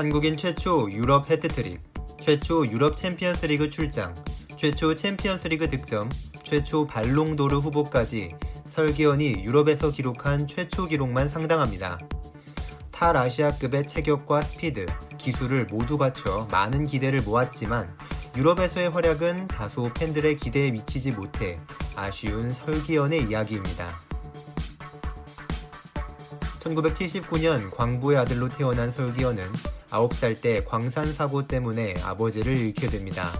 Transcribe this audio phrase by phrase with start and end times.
[0.00, 1.78] 한국인 최초 유럽 해트트릭,
[2.22, 4.14] 최초 유럽 챔피언스리그 출장,
[4.56, 6.08] 최초 챔피언스리그 득점,
[6.42, 8.34] 최초 발롱도르 후보까지
[8.66, 11.98] 설기현이 유럽에서 기록한 최초 기록만 상당합니다.
[12.90, 14.86] 탈 아시아급의 체격과 스피드,
[15.18, 17.94] 기술을 모두 갖춰 많은 기대를 모았지만
[18.38, 21.60] 유럽에서의 활약은 다소 팬들의 기대에 미치지 못해
[21.94, 23.90] 아쉬운 설기현의 이야기입니다.
[26.60, 29.44] 1979년 광부의 아들로 태어난 설기현은
[29.90, 33.30] 9살 때 광산 사고 때문에 아버지를 잃게 됩니다.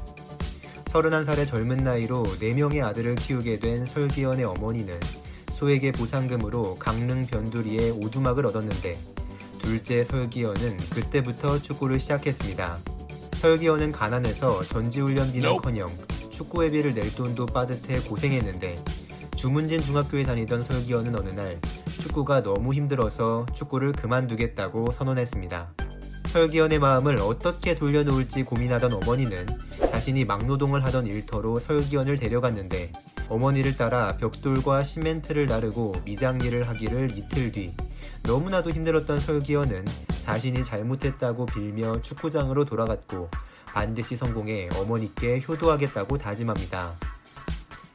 [0.87, 4.99] 31살의 젊은 나이로 4명의 아들을 키우게 된 설기현의 어머니는
[5.53, 8.99] 소에게 보상금으로 강릉 변두리에 오두막을 얻었는데
[9.59, 12.79] 둘째 설기현은 그때부터 축구를 시작했습니다.
[13.35, 15.89] 설기현은 가난해서 전지훈련비는커녕
[16.31, 18.83] 축구 회비를 낼 돈도 빠듯해 고생했는데
[19.37, 21.61] 주문진 중학교에 다니던 설기현은 어느 날
[22.01, 25.80] 축구가 너무 힘들어서 축구를 그만두겠다고 선언했습니다.
[26.31, 29.49] 설기현의 마음을 어떻게 돌려놓을지 고민하던 어머니는
[29.91, 32.93] 자신이 막노동을 하던 일터로 설기현을 데려갔는데
[33.29, 37.75] 어머니를 따라 벽돌과 시멘트를 나르고 미장일을 하기를 이틀 뒤
[38.23, 39.85] 너무나도 힘들었던 설기현은
[40.23, 43.29] 자신이 잘못했다고 빌며 축구장으로 돌아갔고
[43.67, 46.93] 반드시 성공해 어머니께 효도하겠다고 다짐합니다.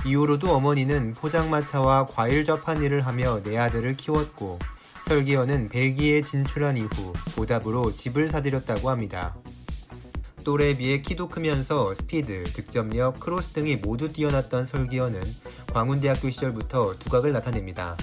[0.05, 4.59] 이후로도 어머니는 포장마차와 과일 좌판 일을 하며 네 아들을 키웠고
[5.07, 9.35] 설기현은 벨기에 진출한 이후 보답으로 집을 사들였다고 합니다.
[10.43, 15.21] 또래에 비해 키도 크면서 스피드, 득점력, 크로스 등이 모두 뛰어났던 설기현은
[15.73, 17.95] 광운대학교 시절부터 두각을 나타냅니다.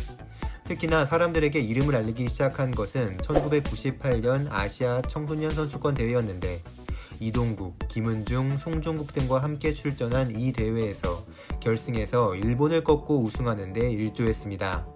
[0.65, 6.63] 특히나 사람들에게 이름을 알리기 시작한 것은 1998년 아시아 청소년 선수권 대회였는데
[7.19, 11.25] 이동국, 김은중, 송종국 등과 함께 출전한 이 대회에서
[11.59, 14.92] 결승에서 일본을 꺾고 우승하는데 일조했습니다.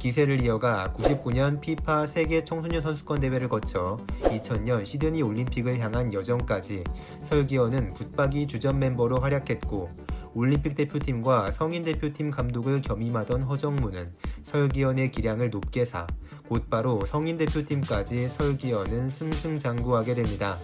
[0.00, 6.84] 기세를 이어가 99년 피파 세계 청소년 선수권 대회를 거쳐 2000년 시드니 올림픽을 향한 여정까지
[7.22, 9.90] 설기현은 붙박이 주전 멤버로 활약했고
[10.32, 16.06] 올림픽 대표팀과 성인 대표팀 감독을 겸임하던 허정무는 설기현의 기량을 높게 사
[16.48, 20.56] 곧바로 성인 대표팀까지 설기현은 승승장구하게 됩니다.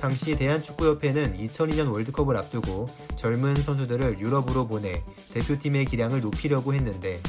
[0.00, 2.86] 당시 대한축구협회는 2002년 월드컵을 앞두고
[3.16, 5.02] 젊은 선수들을 유럽으로 보내
[5.34, 7.20] 대표팀의 기량을 높이려고 했는데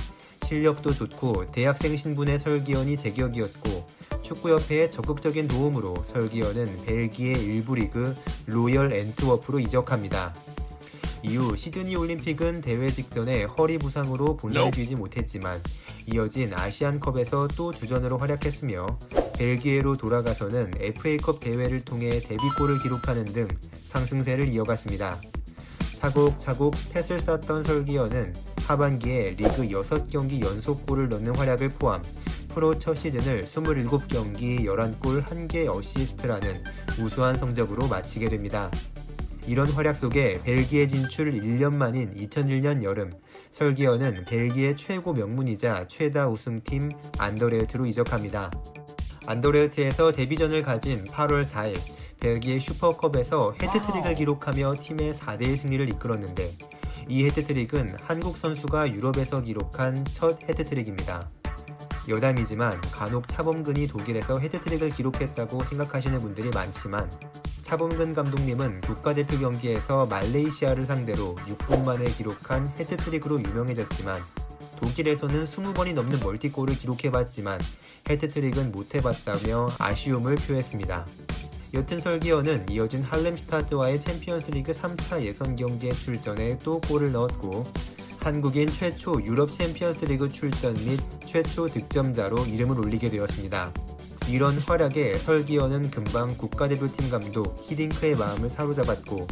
[0.51, 3.87] 실력도 좋고 대학생 신분의 설기현이 제격이었고
[4.21, 8.13] 축구협회의 적극적인 도움으로 설기현은 벨기에 일부 리그
[8.47, 10.33] 로열 엔트워프로 이적합니다.
[11.23, 15.63] 이후 시드니 올림픽은 대회 직전에 허리 부상으로 본선에 뛰지 못했지만
[16.05, 18.99] 이어진 아시안컵에서 또 주전으로 활약했으며
[19.37, 23.47] 벨기에로 돌아가서는 FA컵 대회를 통해 데뷔골을 기록하는 등
[23.83, 25.21] 상승세를 이어갔습니다.
[25.95, 32.01] 차곡차곡 스탯을 쌓던 설기현은 하반기에 리그 6경기 연속골을 넣는 활약을 포함
[32.53, 36.63] 프로 첫 시즌을 27경기 11골 1개 어시스트라는
[37.01, 38.71] 우수한 성적으로 마치게 됩니다.
[39.45, 43.11] 이런 활약 속에 벨기에 진출 1년 만인 2001년 여름
[43.51, 48.51] 설기현은 벨기에 최고 명문이자 최다 우승팀 안더레흐트로 이적합니다.
[49.25, 51.77] 안더레흐트에서 데뷔전을 가진 8월 4일
[52.21, 56.55] 벨기에 슈퍼컵에서 헤트트릭을 기록하며 팀의 4대1 승리를 이끌었는데
[57.07, 61.29] 이 헤트트릭은 한국 선수가 유럽에서 기록한 첫 헤트트릭입니다.
[62.07, 67.11] 여담이지만 간혹 차범근이 독일에서 헤트트릭을 기록했다고 생각하시는 분들이 많지만
[67.61, 74.19] 차범근 감독님은 국가대표 경기에서 말레이시아를 상대로 6분 만에 기록한 헤트트릭으로 유명해졌지만
[74.81, 77.59] 독일에서는 20번이 넘는 멀티골을 기록해봤지만
[78.09, 81.05] 헤트트릭은 못해봤다며 아쉬움을 표했습니다.
[81.73, 87.65] 여튼 설기현은 이어진 할렘스타트와의 챔피언스리그 3차 예선 경기에 출전해 또 골을 넣었고
[88.19, 93.71] 한국인 최초 유럽 챔피언스리그 출전 및 최초 득점자로 이름을 올리게 되었습니다.
[94.29, 99.27] 이런 활약에 설기현은 금방 국가대표팀 감독 히딩크의 마음을 사로잡았고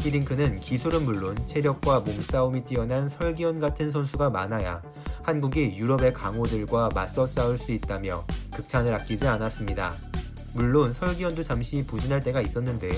[0.00, 4.82] 히딩크는 기술은 물론 체력과 몸싸움이 뛰어난 설기현 같은 선수가 많아야
[5.22, 9.94] 한국이 유럽의 강호들과 맞서 싸울 수 있다며 극찬을 아끼지 않았습니다.
[10.54, 12.92] 물론 설기현도 잠시 부진할 때가 있었는데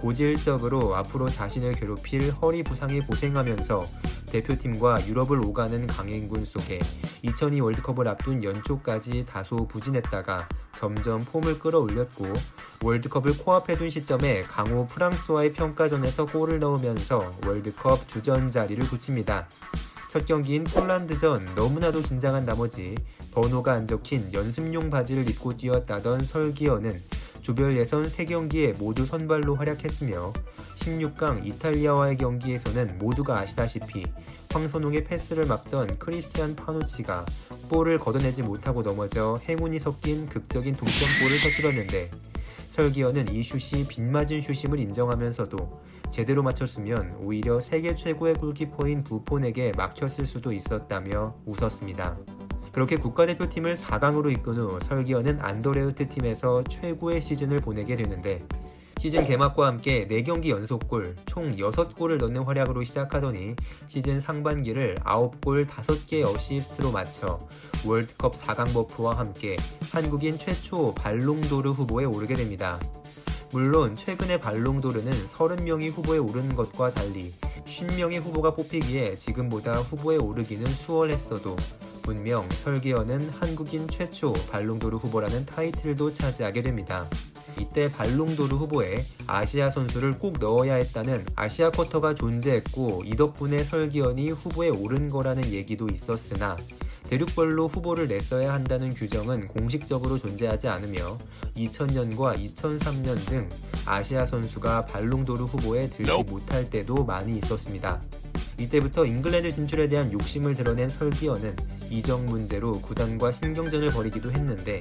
[0.00, 3.86] 고질적으로 앞으로 자신을 괴롭힐 허리 부상에 고생하면서
[4.26, 6.80] 대표팀과 유럽을 오가는 강행군 속에
[7.22, 12.26] 2002 월드컵을 앞둔 연초까지 다소 부진했다가 점점 폼을 끌어올렸고
[12.82, 19.48] 월드컵을 코앞에 둔 시점에 강호 프랑스와의 평가전에서 골을 넣으면서 월드컵 주전 자리를 굳힙니다.
[20.16, 22.94] 첫 경기인 폴란드전 너무나도 긴장한 나머지
[23.32, 27.02] 번호가 안 적힌 연습용 바지를 입고 뛰었다던 설기현은
[27.42, 30.32] 조별 예선 3경기에 모두 선발로 활약했으며
[30.76, 34.06] 16강 이탈리아와의 경기에서는 모두가 아시다시피
[34.50, 37.26] 황선홍의 패스를 막던 크리스티안 파노치가
[37.68, 42.10] 볼을 걷어내지 못하고 넘어져 행운이 섞인 극적인 동점골을 터뜨렸는데
[42.76, 45.80] 설기현은 이 슛이 빗맞은 슛임을 인정하면서도
[46.10, 52.18] 제대로 맞췄으면 오히려 세계 최고의 골키퍼인 부폰에게 막혔을 수도 있었다며 웃었습니다.
[52.72, 58.44] 그렇게 국가대표팀을 4강으로 이끈 후 설기현은 안도레우트 팀에서 최고의 시즌을 보내게 되는데
[58.98, 63.54] 시즌 개막과 함께 4경기 연속골, 총 6골을 넣는 활약으로 시작하더니
[63.88, 67.38] 시즌 상반기를 9골 5개 어시스트로 마쳐
[67.86, 69.56] 월드컵 4강 버프와 함께
[69.92, 72.80] 한국인 최초 발롱도르 후보에 오르게 됩니다.
[73.52, 77.32] 물론 최근의 발롱도르는 30명이 후보에 오른 것과 달리
[77.64, 81.56] 50명의 후보가 뽑히기에 지금보다 후보에 오르기는 수월했어도
[82.06, 87.04] 분명 설계어는 한국인 최초 발롱도르 후보라는 타이틀도 차지하게 됩니다.
[87.60, 94.68] 이때 발롱도르 후보에 아시아 선수를 꼭 넣어야 했다는 아시아 쿼터가 존재했고 이 덕분에 설기현이 후보에
[94.68, 96.56] 오른 거라는 얘기도 있었으나
[97.08, 101.18] 대륙별로 후보를 냈어야 한다는 규정은 공식적으로 존재하지 않으며
[101.56, 103.48] 2000년과 2003년 등
[103.84, 108.00] 아시아 선수가 발롱도르 후보에 들지 못할 때도 많이 있었습니다.
[108.58, 111.56] 이때부터 잉글랜드 진출에 대한 욕심을 드러낸 설기현은
[111.90, 114.80] 이적 문제로 구단과 신경전을 벌이기도 했는데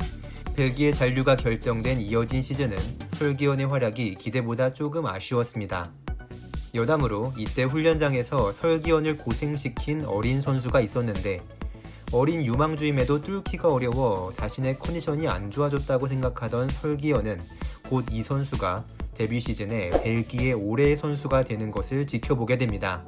[0.56, 2.78] 벨기에 잔류가 결정된 이어진 시즌은
[3.14, 5.92] 설기현의 활약이 기대보다 조금 아쉬웠습니다.
[6.74, 11.40] 여담으로 이때 훈련장에서 설기현을 고생시킨 어린 선수가 있었는데
[12.12, 17.42] 어린 유망주임에도 뚫기가 어려워 자신의 컨디션이 안 좋아졌다고 생각하던 설기현은
[17.90, 18.86] 곧 이 선수가
[19.16, 23.04] 데뷔 시즌에 벨기에 올해의 선수가 되는 것을 지켜보게 됩니다.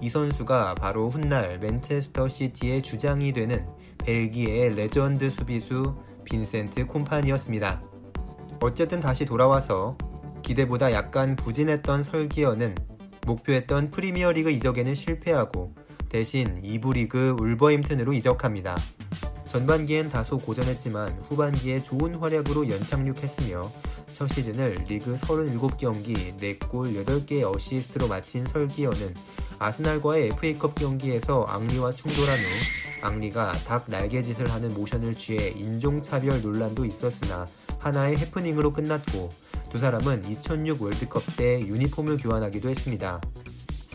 [0.00, 3.66] 이 선수가 바로 훗날 맨체스터 시티의 주장이 되는
[3.98, 7.82] 벨기에의 레전드 수비수 빈센트 콤파니였습니다.
[8.60, 9.96] 어쨌든 다시 돌아와서
[10.42, 12.74] 기대보다 약간 부진했던 설기현은
[13.26, 15.74] 목표했던 프리미어리그 이적에는 실패하고
[16.08, 18.76] 대신 2부 리그 울버햄튼으로 이적합니다.
[19.46, 23.60] 전반기엔 다소 고전했지만 후반기에 좋은 활약으로 연착륙했으며
[24.18, 29.14] 첫 시즌을 리그 37경기 4골 8개 어시스트로 마친 설기어는
[29.60, 32.44] 아스날과의 FA컵 경기에서 앙리와 충돌한 후
[33.00, 37.46] 앙리가 닭 날개짓을 하는 모션을 취해 인종차별 논란도 있었으나
[37.78, 39.30] 하나의 해프닝으로 끝났고
[39.70, 43.20] 두 사람은 2006 월드컵 때 유니폼을 교환하기도 했습니다.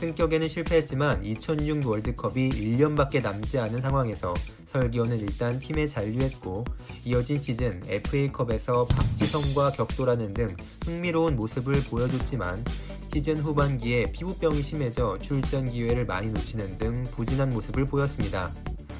[0.03, 4.33] 승격에는 실패했지만 2006 월드컵이 1년밖에 남지 않은 상황에서
[4.67, 6.65] 설기호는 일단 팀에 잔류했고
[7.05, 12.65] 이어진 시즌 FA컵에서 박지성과 격돌하는 등 흥미로운 모습을 보여줬지만
[13.13, 18.51] 시즌 후반기에 피부병이 심해져 출전 기회를 많이 놓치는 등 부진한 모습을 보였습니다.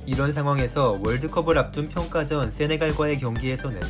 [0.06, 3.82] 이런 상황에서 월드컵을 앞둔 평가전 세네갈과의 경기에서는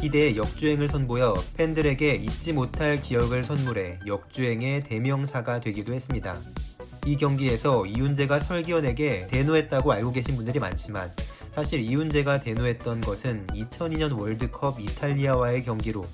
[0.00, 6.38] 희대의 역주행을 선보여 팬들에게 잊지 못할 기억을 선물해 역주행의 대명사가 되기도 했습니다.
[7.04, 11.10] 이 경기에서 이훈재가 설기현에게 대노했다고 알고 계신 분들이 많지만
[11.50, 16.04] 사실 이훈재가 대노했던 것은 2002년 월드컵 이탈리아와의 경기로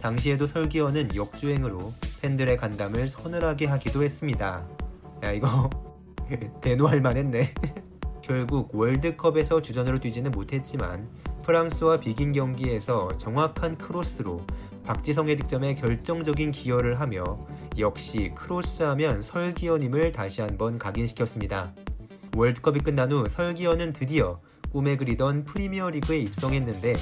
[0.00, 1.92] 당시에도 설기현은 역주행으로
[2.22, 4.66] 팬들의 간담을 서늘하게 하기도 했습니다.
[5.22, 5.68] 야 이거
[6.62, 7.52] 대노할 만했네.
[8.22, 11.08] 결국 월드컵에서 주전으로 뛰지는 못했지만
[11.42, 14.44] 프랑스와 비긴 경기에서 정확한 크로스로
[14.84, 17.38] 박지성의 득점에 결정적인 기여를 하며
[17.78, 21.72] 역시 크로스하면 설기현임을 다시 한번 각인시켰습니다.
[22.36, 24.40] 월드컵이 끝난 후 설기현은 드디어
[24.70, 26.96] 꿈에 그리던 프리미어리그에 입성했는데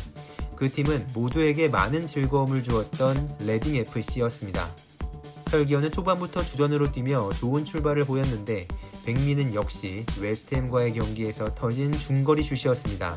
[0.54, 4.66] 그 팀은 모두에게 많은 즐거움을 주었던 레딩 FC였습니다.
[5.46, 8.66] 설기현은 초반부터 주전으로 뛰며 좋은 출발을 보였는데
[9.04, 13.16] 백미는 역시 웨스트햄과의 경기에서 터진 중거리 슛이었습니다.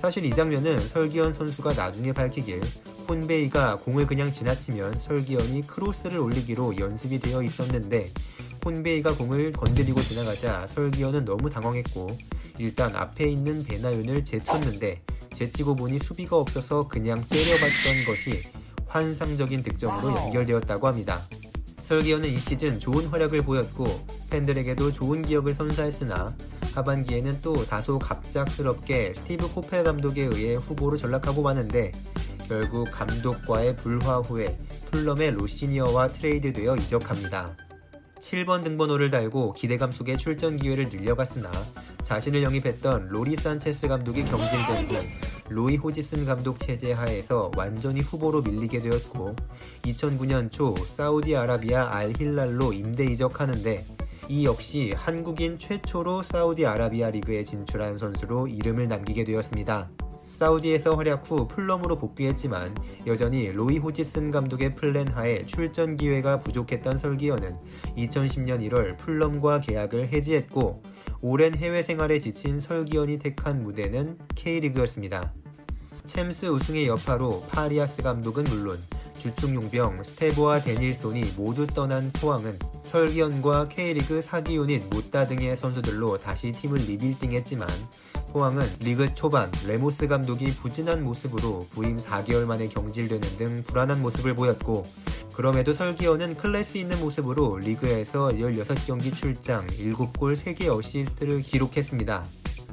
[0.00, 2.60] 사실 이 장면은 설기현 선수가 나중에 밝히길
[3.06, 8.10] 콘베이가 공을 그냥 지나치면 설기현이 크로스를 올리기로 연습이 되어 있었는데
[8.60, 12.08] 콘베이가 공을 건드리고 지나가자 설기현은 너무 당황했고
[12.58, 15.02] 일단 앞에 있는 베나윤을 제쳤는데
[15.34, 18.42] 제치고 보니 수비가 없어서 그냥 때려봤던 것이
[18.86, 21.28] 환상적인 득점으로 연결되었다고 합니다.
[21.82, 23.86] 설기현은 이 시즌 좋은 활약을 보였고
[24.30, 26.34] 팬들에게도 좋은 기억을 선사했으나
[26.74, 31.92] 하반기에는 또 다소 갑작스럽게 스티브 코펠 감독에 의해 후보로 전락하고 마는데
[32.48, 34.56] 결국 감독과의 불화 후에
[34.90, 37.56] 풀럼의 로시니어와 트레이드되어 이적합니다.
[38.20, 41.50] 7번 등번호를 달고 기대감 속에 출전 기회를 늘려갔으나
[42.02, 45.04] 자신을 영입했던 로리 산체스 감독이 경질된 후
[45.50, 49.36] 로이 호지슨 감독 체제 하에서 완전히 후보로 밀리게 되었고
[49.82, 53.86] 2009년 초 사우디아라비아 알힐랄로 임대 이적하는데
[54.28, 59.90] 이 역시 한국인 최초로 사우디아라비아 리그에 진출한 선수로 이름을 남기게 되었습니다.
[60.44, 67.56] 사우디에서 활약 후 풀럼으로 복귀했지만 여전히 로이 호지슨 감독의 플랜 하에 출전 기회가 부족했던 설기현은
[67.96, 70.82] 2010년 1월 풀럼과 계약을 해지했고
[71.22, 75.32] 오랜 해외 생활에 지친 설기현이 택한 무대는 K리그였습니다.
[76.04, 78.78] 챔스 우승의 여파로 파리아스 감독은 물론
[79.16, 86.52] 주축 용병 스테보와 데닐손이 모두 떠난 포항은 설기현과 K리그 사기 유닛 모따 등의 선수들로 다시
[86.52, 87.66] 팀을 리빌딩했지만
[88.34, 94.84] 포항은 리그 초반 레모스 감독이 부진한 모습으로 부임 4개월 만에 경질되는 등 불안한 모습을 보였고
[95.32, 102.24] 그럼에도 설기현은 클래스 있는 모습으로 리그에서 16경기 출장 7골 3개 어시스트를 기록했습니다.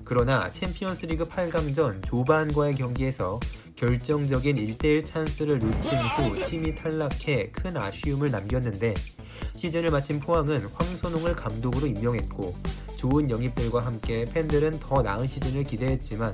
[0.03, 3.39] 그러나 챔피언스 리그 8강전 조바한과의 경기에서
[3.75, 8.95] 결정적인 1대1 찬스를 놓친 후 팀이 탈락해 큰 아쉬움을 남겼는데
[9.55, 12.55] 시즌을 마친 포항은 황선홍을 감독으로 임명했고
[13.01, 16.31] 좋은 영입들과 함께 팬들은 더 나은 시즌을 기대했지만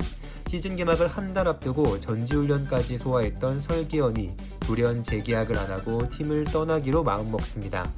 [0.47, 7.89] 시즌 개막을 한 달 앞두고 전지훈련까지 소화했던 설기현이 돌연 재계약을 안 하고 팀을 떠나기로 마음먹습니다.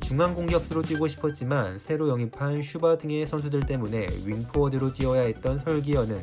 [0.00, 6.18] 중앙 공격수로 뛰고 싶었지만 새로 영입한 슈바 등의 선수들 때문에 윙포워드로 뛰어야 했던 설기현은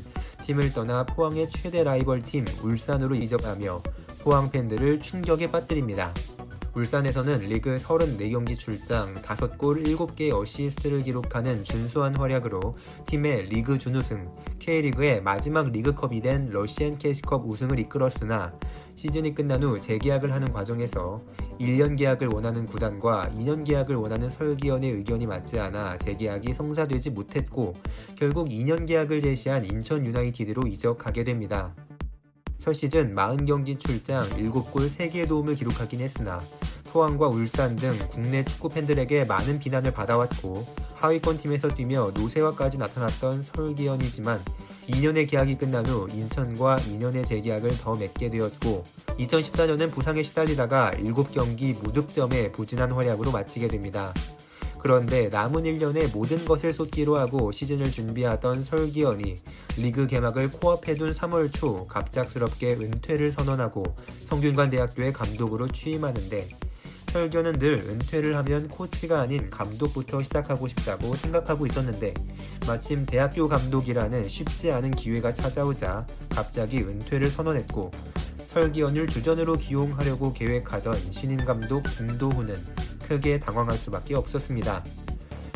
[0.45, 3.83] 팀을 떠나 포항의 최대 라이벌 팀 울산으로 이적하며
[4.19, 6.13] 포항 팬들을 충격에 빠뜨립니다.
[6.75, 15.71] 울산에서는 리그 34경기 출장 5골 7개 어시스트를 기록하는 준수한 활약으로 팀의 리그 준우승, K리그의 마지막
[15.71, 18.53] 리그컵이 된 러시앤캐시컵 우승을 이끌었으나
[18.95, 21.21] 시즌이 끝난 후 재계약을 하는 과정에서
[21.59, 27.75] 1년 계약을 원하는 구단과 2년 계약을 원하는 설기현의 의견이 맞지 않아 재계약이 성사되지 못했고
[28.15, 31.73] 결국 2년 계약을 제시한 인천 유나이티드로 이적하게 됩니다.
[32.59, 36.39] 첫 시즌 40경기 출장 7골 3개의 도움을 기록하긴 했으나
[36.91, 44.39] 포항과 울산 등 국내 축구 팬들에게 많은 비난을 받아왔고 하위권 팀에서 뛰며 노세화까지 나타났던 설기현이지만
[44.89, 48.83] 2년의 계약이 끝난 후 인천과 2년의 재계약을 더 맺게 되었고
[49.19, 54.13] 2014년은 부상에 시달리다가 7경기 무득점에 부진한 활약으로 마치게 됩니다.
[54.79, 59.37] 그런데 남은 1년에 모든 것을 쏟기로 하고 시즌을 준비하던 설기현이
[59.77, 63.83] 리그 개막을 코앞에 둔 3월 초 갑작스럽게 은퇴를 선언하고
[64.27, 66.49] 성균관 대학교의 감독으로 취임하는데
[67.11, 72.13] 설교는 늘 은퇴를 하면 코치가 아닌 감독부터 시작하고 싶다고 생각하고 있었는데
[72.67, 77.91] 마침 대학교 감독이라는 쉽지 않은 기회가 찾아오자 갑자기 은퇴를 선언했고
[78.53, 84.83] 설기현을 주전으로 기용하려고 계획하던 신인 감독 김도훈은 크게 당황할 수밖에 없었습니다.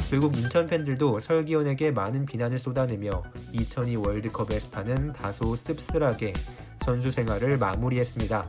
[0.09, 6.33] 결국 인천 팬들도 설기현에게 많은 비난을 쏟아내며 2002 월드컵의 스타는 다소 씁쓸하게
[6.83, 8.45] 선수 생활을 마무리했습니다.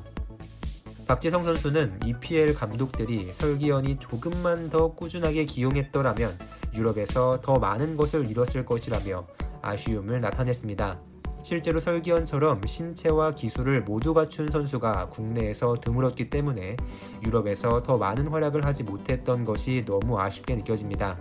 [1.07, 6.39] 박지성 선수는 EPL 감독들이 설기현이 조금만 더 꾸준하게 기용했더라면
[6.75, 9.27] 유럽에서 더 많은 것을 이뤘을 것이라며
[9.61, 11.14] 아쉬움을 나타냈습니다.
[11.45, 16.75] 실제로 설기현처럼 신체와 기술을 모두 갖춘 선수가 국내에서 드물었기 때문에
[17.23, 21.19] 유럽에서 더 많은 활약을 하지 못했던 것이 너무 아쉽게 느껴집니다.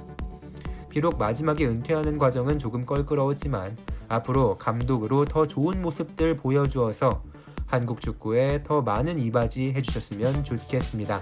[0.89, 3.77] 비록 마지막에 은퇴하는 과정은 조금 껄끄러웠지만
[4.07, 7.21] 앞으로 감독으로 더 좋은 모습들 보여주어서
[7.65, 11.19] 한국 축구에 더 많은 이바지 해주셨으면 좋겠습니다.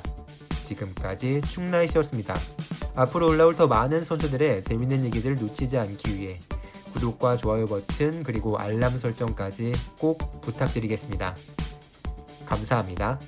[0.63, 2.35] 지금까지 충나이시였습니다.
[2.95, 6.39] 앞으로 올라올 더 많은 선수들의 재밌는 얘기들 놓치지 않기 위해
[6.93, 11.35] 구독과 좋아요 버튼 그리고 알람 설정까지 꼭 부탁드리겠습니다.
[12.45, 13.19] 감사합니다.